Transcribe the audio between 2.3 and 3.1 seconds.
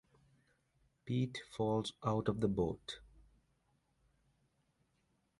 the boat.